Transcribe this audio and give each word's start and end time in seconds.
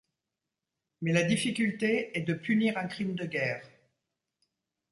Mais 1.03 1.11
la 1.11 1.21
difficulté 1.21 2.17
est 2.17 2.23
de 2.23 2.33
punir 2.33 2.75
un 2.79 2.87
crime 2.87 3.13
de 3.13 3.25
guerre. 3.27 3.69